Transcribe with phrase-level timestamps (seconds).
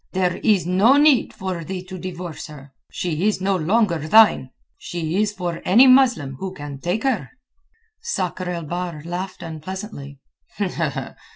[0.13, 2.73] There is no need for thee to divorce her.
[2.89, 4.49] She is no longer thine.
[4.75, 7.29] She is for any Muslim who can take her."
[8.01, 10.19] Sakr el Bahr laughed unpleasantly.